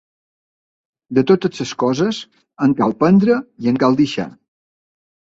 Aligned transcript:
De 1.17 1.23
totes 1.31 1.59
les 1.63 1.73
coses 1.83 2.21
en 2.67 2.73
cal 2.79 2.95
prendre 3.03 3.35
i 3.65 3.69
en 3.73 3.77
cal 3.85 3.99
deixar. 4.01 4.25